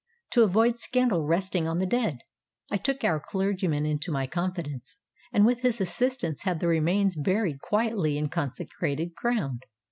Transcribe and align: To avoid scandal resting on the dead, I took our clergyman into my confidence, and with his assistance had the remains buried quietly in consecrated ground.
To 0.31 0.41
avoid 0.41 0.79
scandal 0.79 1.27
resting 1.27 1.67
on 1.67 1.77
the 1.77 1.85
dead, 1.85 2.21
I 2.71 2.77
took 2.77 3.03
our 3.03 3.19
clergyman 3.19 3.85
into 3.85 4.11
my 4.11 4.25
confidence, 4.25 4.95
and 5.31 5.45
with 5.45 5.59
his 5.61 5.79
assistance 5.79 6.41
had 6.41 6.59
the 6.59 6.67
remains 6.67 7.15
buried 7.15 7.59
quietly 7.61 8.17
in 8.17 8.27
consecrated 8.29 9.13
ground. 9.13 9.61